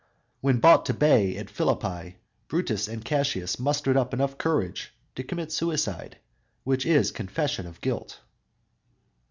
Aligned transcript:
When 0.39 0.57
brought 0.59 0.87
to 0.87 0.95
bay 0.95 1.37
at 1.37 1.51
Philippi, 1.51 2.17
Brutus 2.47 2.87
and 2.87 3.05
Cassius 3.05 3.59
mustered 3.59 3.95
up 3.95 4.15
enough 4.15 4.35
courage 4.39 4.95
to 5.13 5.23
commit 5.23 5.51
suicide, 5.51 6.17
which 6.63 6.87
is 6.87 7.11
confession 7.11 7.67
of 7.67 7.81
guilt. 7.81 8.19